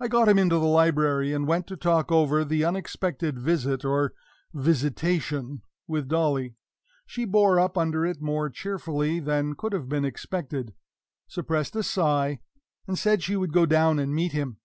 I 0.00 0.08
got 0.08 0.26
him 0.30 0.38
into 0.38 0.56
the 0.58 0.64
library, 0.64 1.34
and 1.34 1.46
went 1.46 1.66
to 1.66 1.76
talk 1.76 2.10
over 2.10 2.46
this 2.46 2.64
unexpected 2.64 3.38
visit 3.38 3.84
or 3.84 4.14
visitation 4.54 5.60
with 5.86 6.08
Dolly. 6.08 6.54
She 7.04 7.26
bore 7.26 7.60
up 7.60 7.76
under 7.76 8.06
it 8.06 8.22
more 8.22 8.48
cheerfully 8.48 9.20
than 9.20 9.54
could 9.54 9.74
have 9.74 9.86
been 9.86 10.06
expected 10.06 10.72
suppressed 11.26 11.76
a 11.76 11.82
sigh 11.82 12.40
and 12.86 12.98
said 12.98 13.22
she 13.22 13.36
would 13.36 13.52
go 13.52 13.66
down 13.66 13.98
and 13.98 14.14
meet 14.14 14.32
him. 14.32 14.60